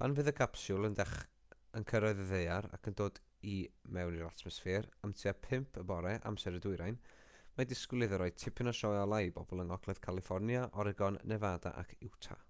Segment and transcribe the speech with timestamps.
[0.00, 0.92] pan fydd y capsiwl yn
[1.92, 3.18] cyrraedd y ddaear ac yn dod
[3.54, 3.56] i
[3.98, 7.00] mewn i'r atmosffer am tua 5am amser y dwyrain
[7.58, 11.74] mae disgwyl iddo roi tipyn o sioe olau i bobl yng ngogledd califfornia oregon nefada
[11.84, 12.46] ac utah